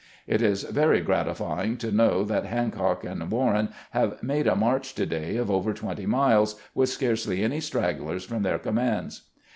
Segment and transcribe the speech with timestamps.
[0.25, 5.05] It is very gratifying to know that Hancock and Warren have made a march to
[5.05, 9.29] day of over twenty miles, with scarcely any stragglers from their commands."